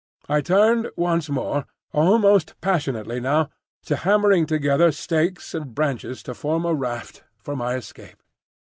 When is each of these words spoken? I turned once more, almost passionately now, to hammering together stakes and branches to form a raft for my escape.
I 0.27 0.41
turned 0.41 0.89
once 0.95 1.29
more, 1.29 1.65
almost 1.91 2.59
passionately 2.59 3.19
now, 3.19 3.51
to 3.85 3.97
hammering 3.97 4.47
together 4.47 4.91
stakes 4.91 5.53
and 5.53 5.75
branches 5.75 6.23
to 6.23 6.33
form 6.33 6.65
a 6.65 6.73
raft 6.73 7.23
for 7.37 7.55
my 7.55 7.75
escape. 7.75 8.17